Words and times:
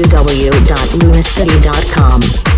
www.lunacity.com. 0.00 2.51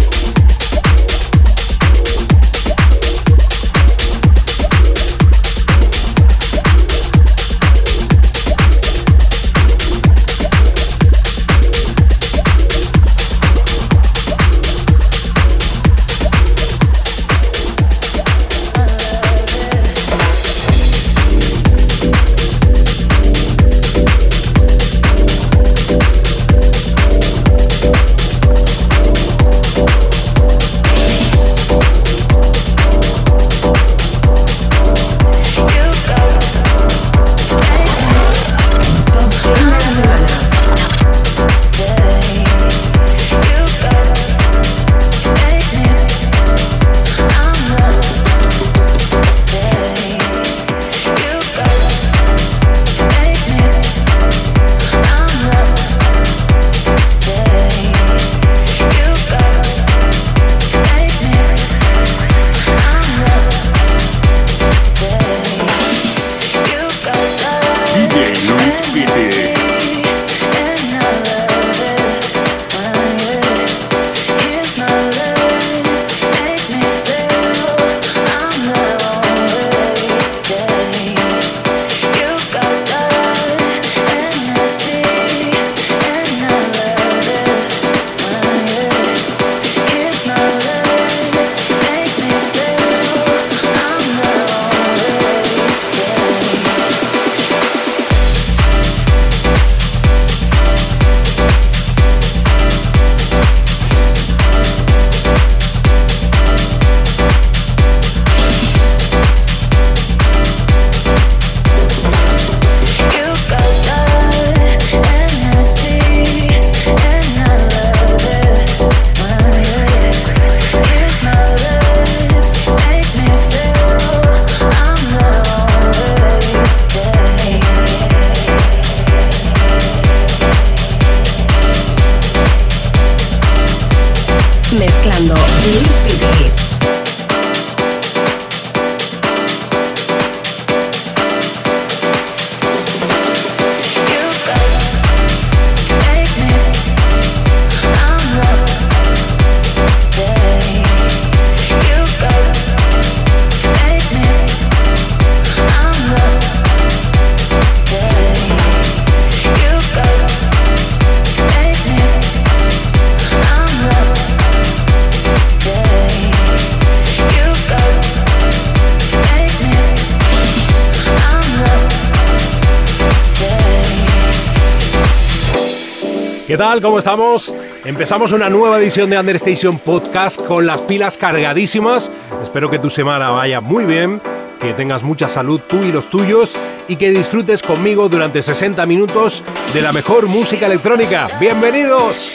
¿Qué 176.54 176.58
tal? 176.58 176.80
¿Cómo 176.80 177.00
estamos? 177.00 177.52
Empezamos 177.84 178.30
una 178.30 178.48
nueva 178.48 178.78
edición 178.78 179.10
de 179.10 179.18
Understation 179.18 179.76
Podcast 179.76 180.40
con 180.40 180.64
las 180.64 180.80
pilas 180.82 181.18
cargadísimas. 181.18 182.12
Espero 182.44 182.70
que 182.70 182.78
tu 182.78 182.88
semana 182.88 183.30
vaya 183.30 183.60
muy 183.60 183.84
bien, 183.84 184.20
que 184.60 184.72
tengas 184.72 185.02
mucha 185.02 185.26
salud 185.26 185.60
tú 185.66 185.82
y 185.82 185.90
los 185.90 186.08
tuyos 186.08 186.56
y 186.86 186.94
que 186.94 187.10
disfrutes 187.10 187.60
conmigo 187.60 188.08
durante 188.08 188.40
60 188.40 188.86
minutos 188.86 189.42
de 189.72 189.80
la 189.80 189.92
mejor 189.92 190.28
música 190.28 190.66
electrónica. 190.66 191.26
¡Bienvenidos! 191.40 192.34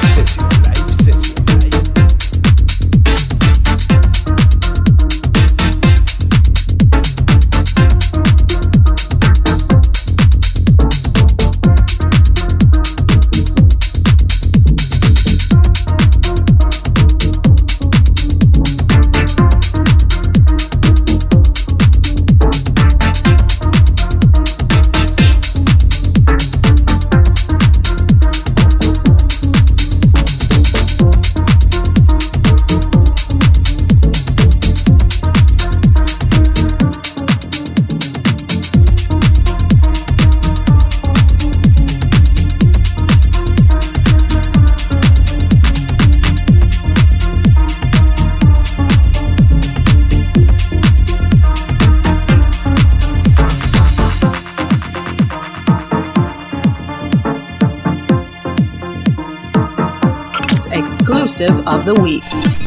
of 61.49 61.85
the 61.85 61.95
week. 61.95 62.60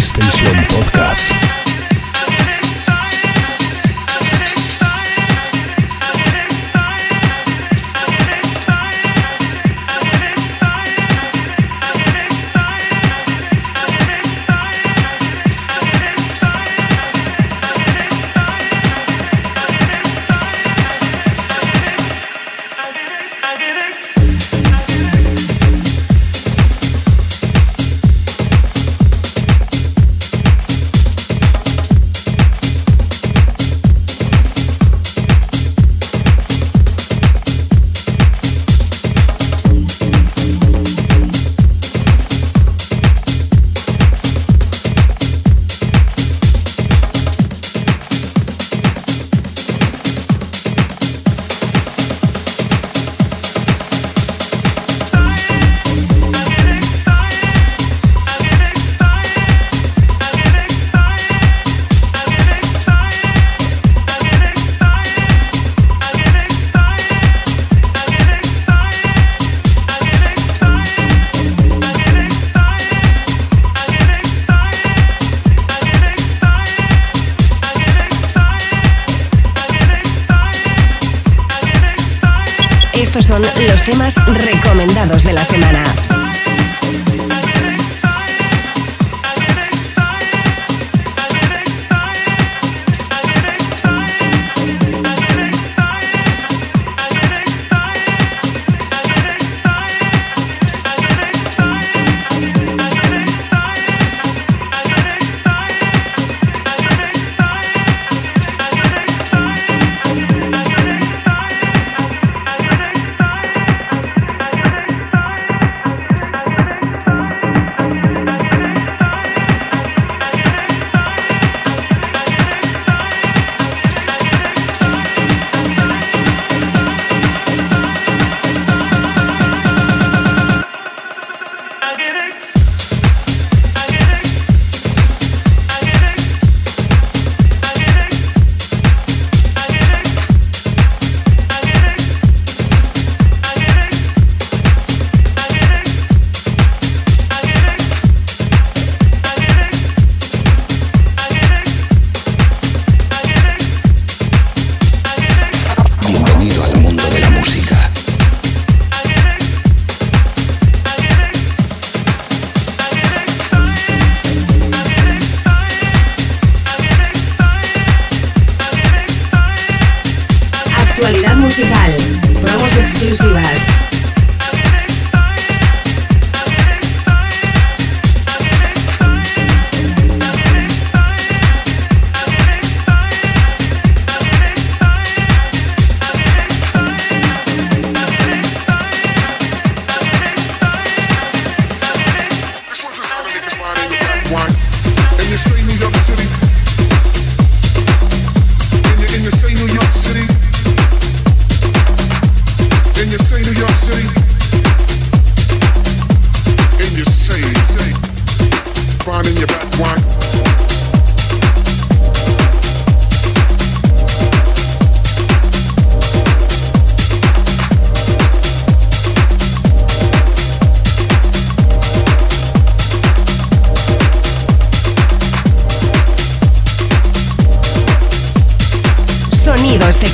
PlayStation 0.00 0.56
Podcast. 0.72 1.49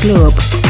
club. 0.07 0.66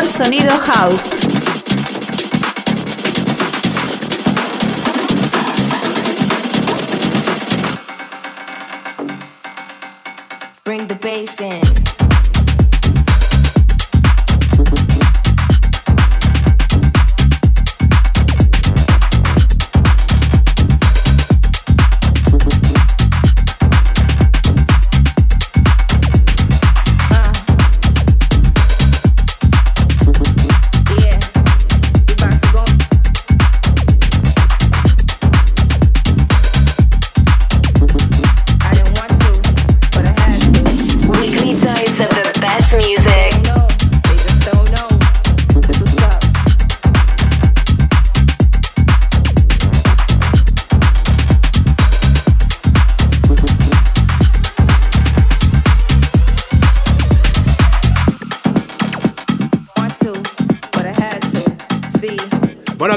Sonido 0.00 0.58
house. 0.58 1.21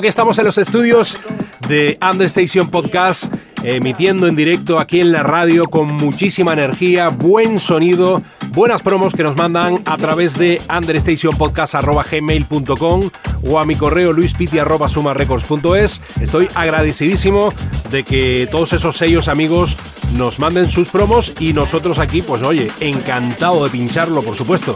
Estamos 0.08 0.40
en 0.40 0.46
los 0.46 0.58
estudios 0.58 1.18
de 1.68 2.00
Understation 2.02 2.70
Podcast, 2.70 3.26
emitiendo 3.64 4.28
en 4.28 4.36
directo 4.36 4.80
aquí 4.80 5.00
en 5.00 5.12
la 5.12 5.22
radio 5.24 5.66
con 5.66 5.94
muchísima 5.94 6.54
energía, 6.54 7.10
buen 7.10 7.60
sonido, 7.60 8.24
buenas 8.50 8.82
promos 8.82 9.14
que 9.14 9.22
nos 9.24 9.36
mandan 9.36 9.82
a 9.86 9.98
través 9.98 10.38
de 10.38 10.62
understationpodcast.gmail.com 10.70 13.10
o 13.50 13.60
a 13.60 13.66
mi 13.66 13.76
correo 13.76 14.14
luispiti.sumarecords.es. 14.14 16.02
Estoy 16.22 16.48
agradecidísimo 16.54 17.52
de 17.90 18.04
que 18.04 18.48
todos 18.52 18.74
esos 18.74 18.98
sellos 18.98 19.28
amigos 19.28 19.76
nos 20.14 20.38
manden 20.40 20.70
sus 20.70 20.90
promos 20.90 21.34
y 21.40 21.54
nosotros 21.54 21.98
aquí, 22.00 22.22
pues 22.22 22.44
oye, 22.44 22.70
encantado 22.80 23.64
de 23.64 23.72
pincharlo, 23.72 24.22
por 24.22 24.36
supuesto. 24.36 24.76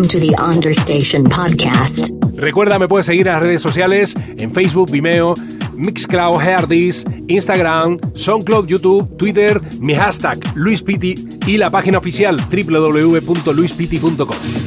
Welcome 0.00 0.20
to 0.20 0.26
the 0.26 0.34
Understation 0.42 1.24
Podcast. 1.24 2.08
Recuerda, 2.34 2.78
me 2.78 2.88
puedes 2.88 3.04
seguir 3.04 3.26
en 3.26 3.34
las 3.34 3.42
redes 3.42 3.60
sociales 3.60 4.14
en 4.38 4.50
Facebook, 4.50 4.90
Vimeo, 4.90 5.34
Mixcloud, 5.74 6.40
Herdis, 6.40 7.04
Instagram, 7.28 7.98
SoundCloud, 8.14 8.66
YouTube, 8.66 9.14
Twitter, 9.18 9.60
mi 9.78 9.94
hashtag 9.94 10.38
LuisPiti 10.56 11.38
y 11.46 11.58
la 11.58 11.68
página 11.68 11.98
oficial 11.98 12.38
www.luispiti.com. 12.38 14.59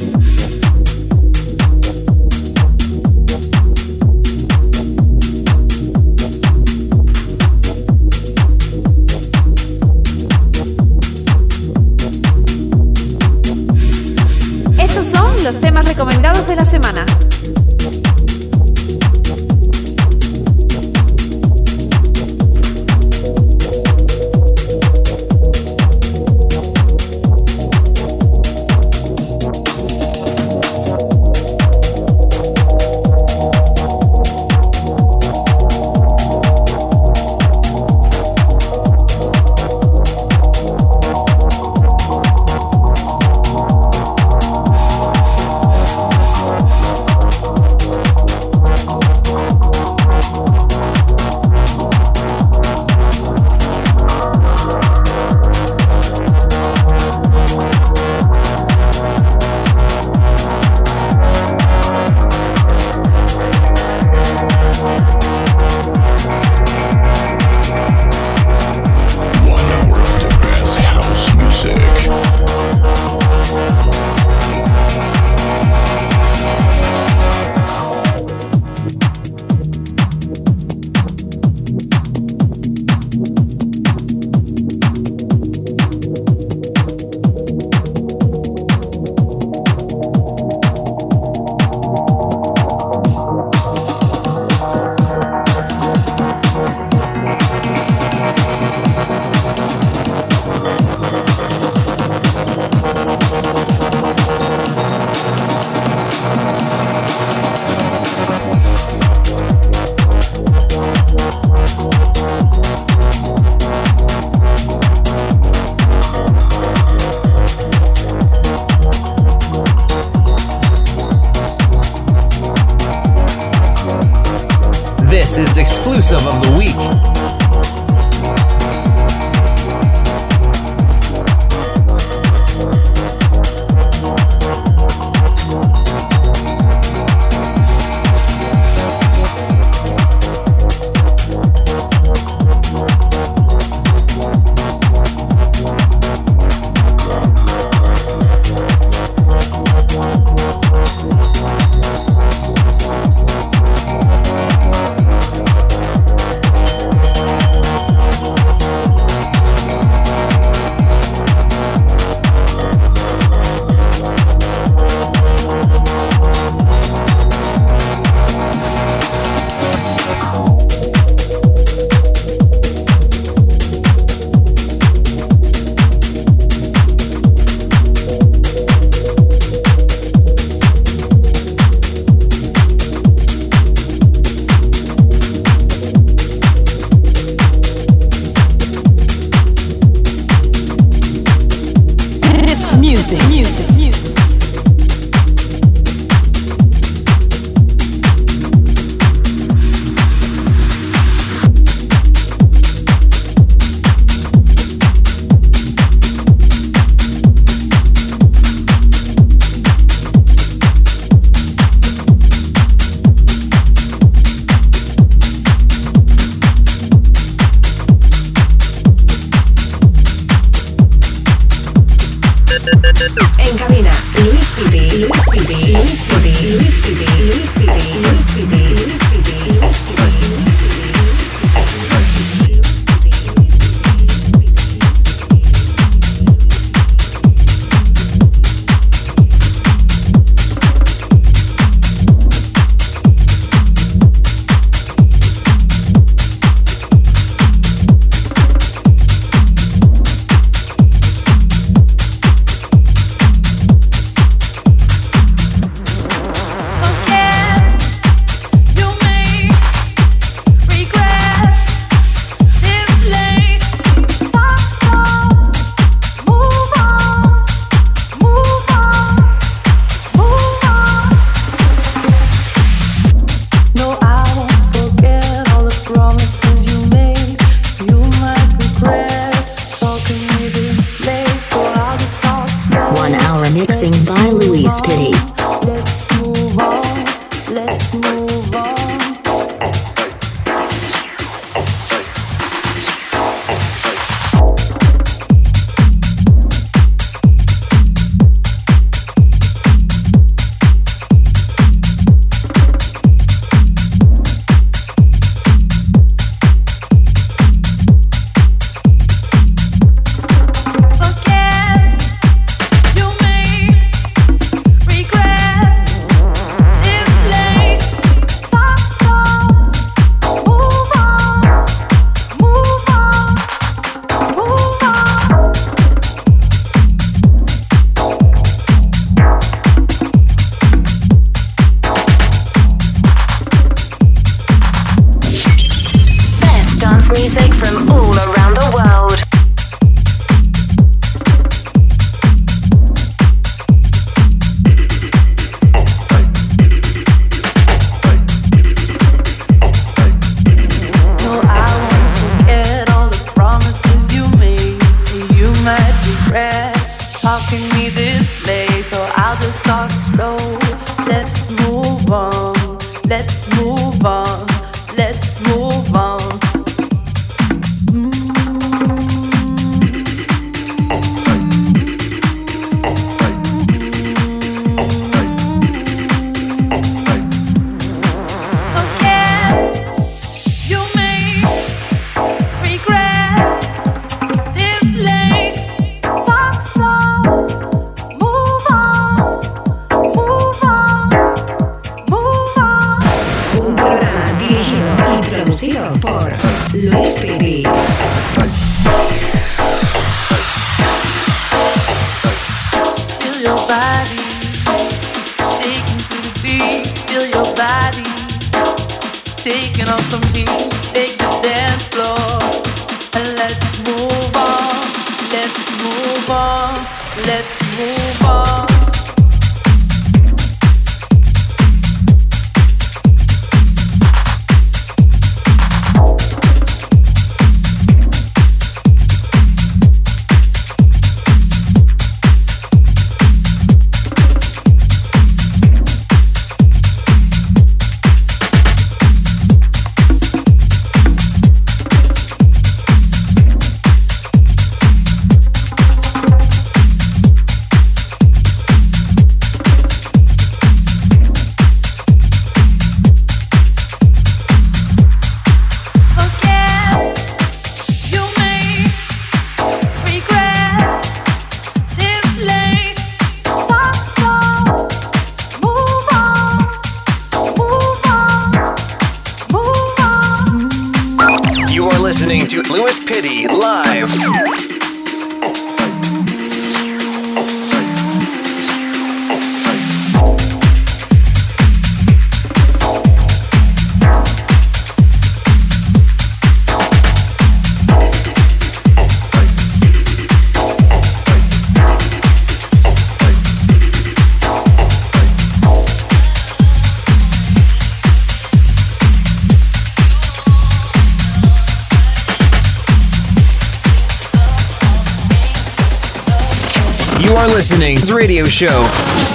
listening 507.54 507.96
to 507.96 508.16
radio 508.16 508.44
show 508.44 508.82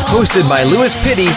hosted 0.10 0.48
by 0.50 0.62
Lewis 0.64 0.94
Pitty 1.08 1.28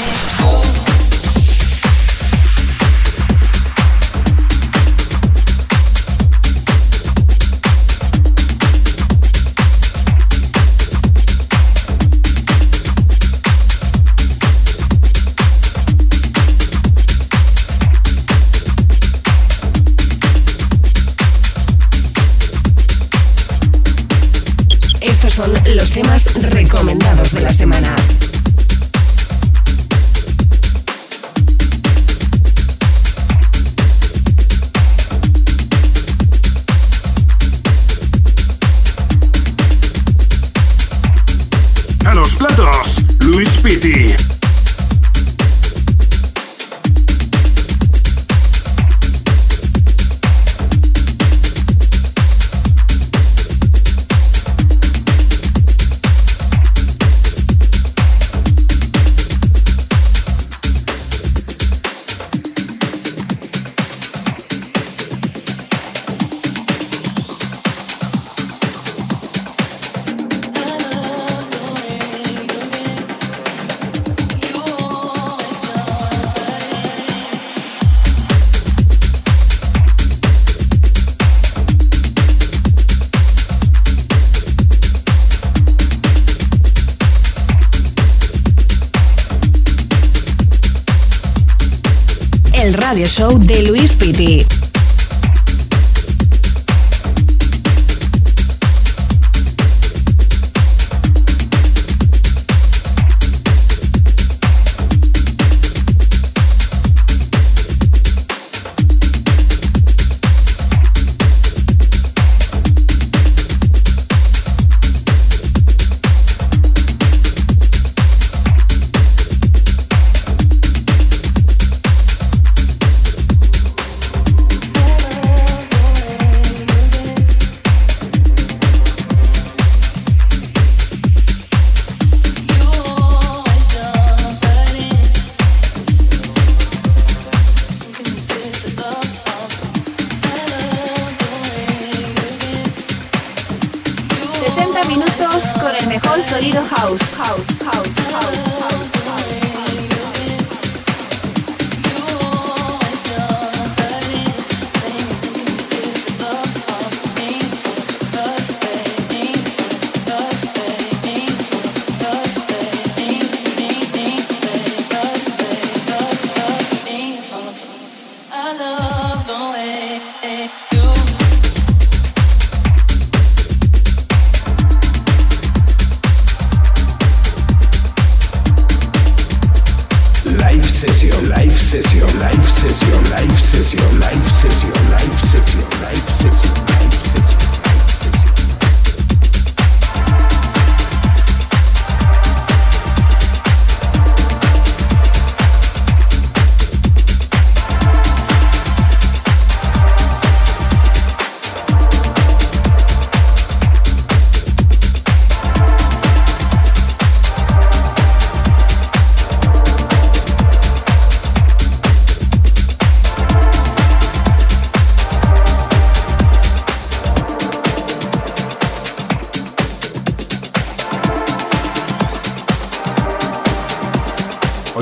show 93.06 93.38
de 93.38 93.62
Luis 93.62 93.94
Piti. 93.96 94.51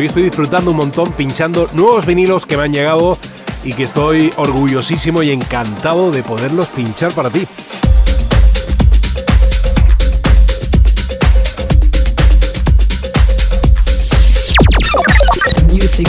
Hoy 0.01 0.07
estoy 0.07 0.23
disfrutando 0.23 0.71
un 0.71 0.79
montón 0.79 1.13
pinchando 1.13 1.69
nuevos 1.75 2.07
vinilos 2.07 2.47
que 2.47 2.57
me 2.57 2.63
han 2.63 2.73
llegado 2.73 3.19
y 3.63 3.75
que 3.75 3.83
estoy 3.83 4.33
orgullosísimo 4.39 5.23
y 5.23 5.31
encantado 5.31 6.11
de 6.11 6.23
poderlos 6.23 6.71
pinchar 6.71 7.13
para 7.13 7.29
ti. 7.29 7.47
Music. 15.71 16.09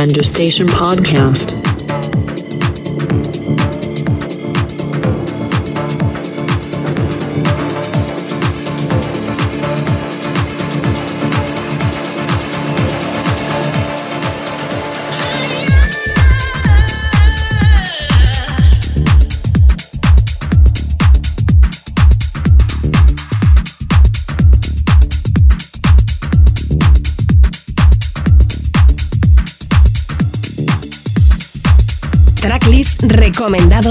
Understation 0.00 0.66
Podcast. 0.66 1.59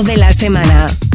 De 0.04 0.18
la 0.18 0.34
semana. 0.34 1.09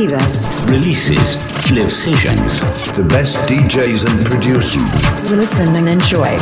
Exclusivas. 0.00 0.48
Releases, 0.68 1.70
live 1.70 1.90
sessions. 1.90 2.60
The 2.94 3.02
best 3.02 3.38
DJs 3.48 4.06
and 4.06 4.24
producers. 4.24 5.30
Listen 5.30 5.76
and 5.76 5.88
enjoy. 5.88 6.38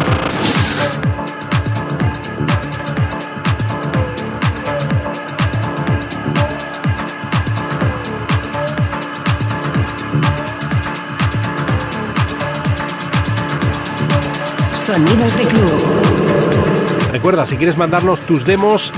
Sonidos 14.75 15.37
de 15.37 15.45
club. 15.45 17.13
Recuerda, 17.13 17.45
si 17.45 17.57
quieres 17.57 17.77
mandarnos 17.77 18.21
tus 18.21 18.45
demos 18.45 18.93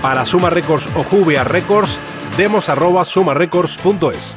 para 0.00 0.24
Suma 0.24 0.50
Records 0.50 0.88
o 0.94 1.02
Juvia 1.02 1.42
Records, 1.44 1.98
demos 2.36 2.68
arroba 2.68 3.04
sumarecords.es. 3.04 4.36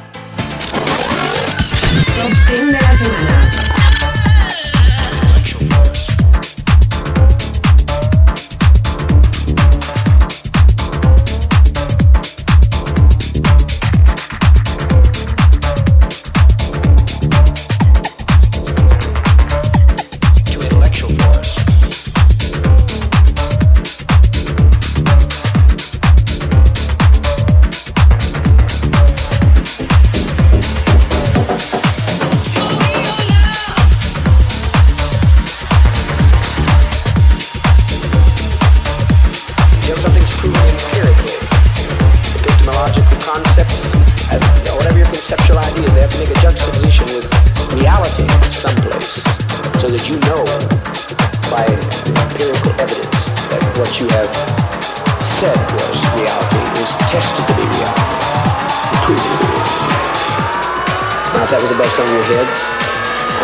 Top 2.16 2.30
10 2.48 2.66
de 2.66 2.72
la 2.72 2.94
semana. 2.94 3.59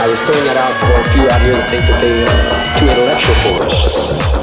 was 0.09 0.21
throwing 0.21 0.45
that 0.45 0.57
out 0.57 0.73
for 0.79 0.93
a 0.93 1.05
few 1.15 1.29
out 1.31 1.41
here 1.43 1.55
to 1.55 1.63
think 1.67 1.83
that 1.87 1.99
they're 2.01 2.79
too 2.79 2.89
intellectual 2.89 3.35
for 3.43 3.67
us. 3.67 4.36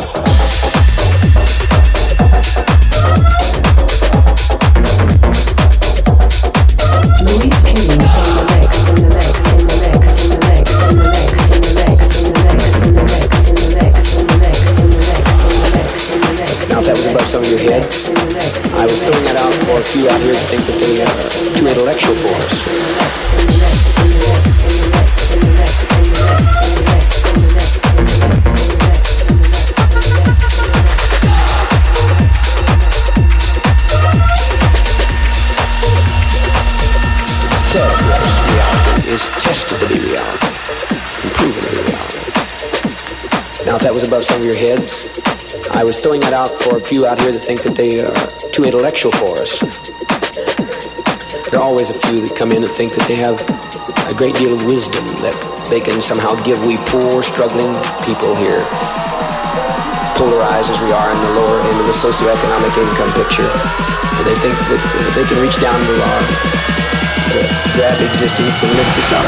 Think 47.43 47.61
that 47.63 47.75
they 47.75 47.99
are 47.99 48.15
too 48.55 48.63
intellectual 48.63 49.11
for 49.19 49.37
us. 49.37 49.59
There 51.51 51.59
are 51.59 51.67
always 51.67 51.91
a 51.91 51.97
few 52.07 52.23
that 52.23 52.33
come 52.39 52.55
in 52.55 52.63
and 52.63 52.71
think 52.71 52.95
that 52.95 53.05
they 53.05 53.19
have 53.19 53.35
a 54.09 54.15
great 54.15 54.33
deal 54.39 54.55
of 54.55 54.63
wisdom 54.63 55.03
that 55.21 55.35
they 55.67 55.83
can 55.83 55.99
somehow 55.99 56.33
give 56.47 56.57
we 56.63 56.79
poor, 56.87 57.21
struggling 57.21 57.75
people 58.07 58.31
here, 58.39 58.63
polarized 60.15 60.71
as 60.71 60.79
we 60.81 60.95
are 60.95 61.09
in 61.11 61.19
the 61.19 61.33
lower 61.35 61.59
end 61.61 61.77
of 61.83 61.87
the 61.91 61.97
socioeconomic 61.99 62.73
income 62.79 63.11
picture. 63.19 63.45
And 63.45 64.23
they 64.23 64.37
think 64.39 64.55
that 64.71 64.81
they 65.19 65.25
can 65.27 65.37
reach 65.43 65.59
down 65.59 65.77
to 65.77 65.93
our 65.99 66.21
grab 67.75 67.99
existence 68.01 68.63
and 68.63 68.71
lift 68.71 68.95
us 69.03 69.11
up. 69.13 69.27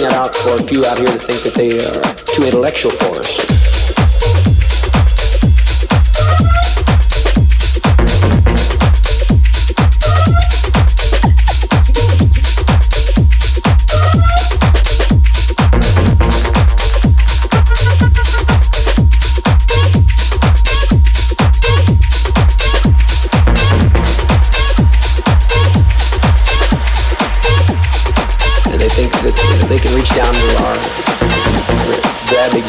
That 0.00 0.12
out 0.12 0.34
for 0.34 0.56
a 0.56 0.62
few 0.62 0.84
out 0.86 0.98
here 0.98 1.08
to 1.08 1.18
think 1.18 1.42
that 1.42 1.54
they 1.54 1.76
are 1.78 2.02
too 2.34 2.44
intellectual 2.44 2.90
for 2.92 3.18
us. 3.18 3.69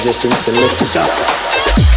Existence 0.04 0.48
and 0.48 0.58
lift 0.58 0.82
us 0.82 0.96
up. 0.96 1.91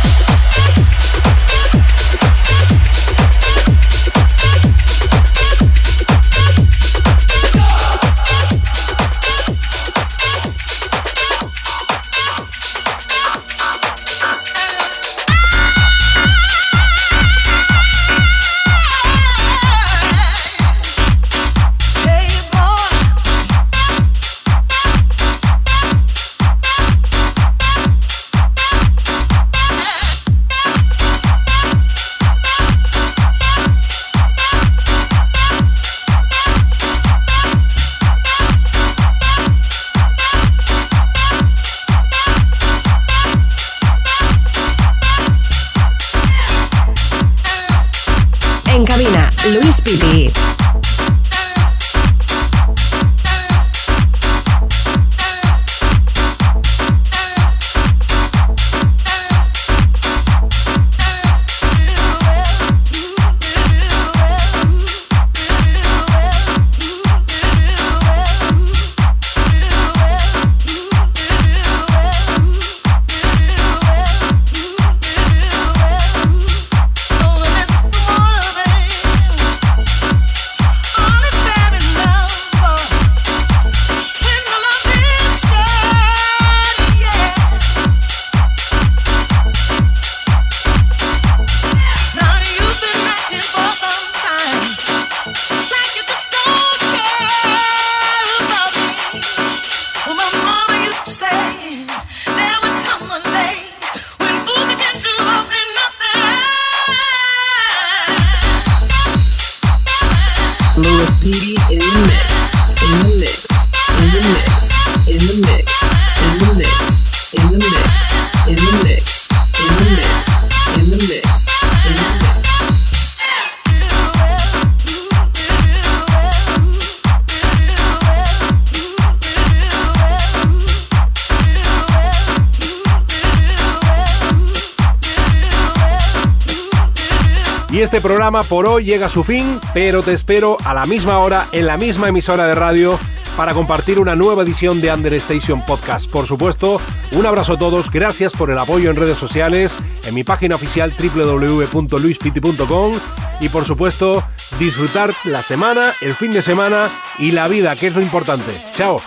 Y 137.74 137.80
este 137.80 138.00
programa 138.00 138.44
por 138.44 138.68
hoy 138.68 138.84
llega 138.84 139.06
a 139.06 139.08
su 139.08 139.24
fin, 139.24 139.58
pero 139.74 140.04
te 140.04 140.12
espero 140.12 140.58
a 140.64 140.74
la 140.74 140.84
misma 140.84 141.18
hora 141.18 141.48
en 141.50 141.66
la 141.66 141.76
misma 141.76 142.08
emisora 142.08 142.46
de 142.46 142.54
radio 142.54 142.96
para 143.36 143.52
compartir 143.52 143.98
una 143.98 144.14
nueva 144.14 144.44
edición 144.44 144.80
de 144.80 144.92
Under 144.92 145.12
Station 145.14 145.60
Podcast. 145.66 146.08
Por 146.08 146.24
supuesto, 146.24 146.80
un 147.16 147.26
abrazo 147.26 147.54
a 147.54 147.58
todos, 147.58 147.90
gracias 147.90 148.32
por 148.32 148.52
el 148.52 148.58
apoyo 148.58 148.90
en 148.90 148.96
redes 148.96 149.18
sociales, 149.18 149.76
en 150.06 150.14
mi 150.14 150.22
página 150.22 150.54
oficial 150.54 150.92
www.luispiti.com 150.96 152.92
y 153.40 153.48
por 153.48 153.64
supuesto, 153.64 154.22
disfrutar 154.60 155.12
la 155.24 155.42
semana, 155.42 155.92
el 156.00 156.14
fin 156.14 156.30
de 156.30 156.42
semana 156.42 156.88
y 157.18 157.32
la 157.32 157.48
vida, 157.48 157.74
que 157.74 157.88
es 157.88 157.96
lo 157.96 158.02
importante. 158.02 158.52
Chao. 158.70 159.00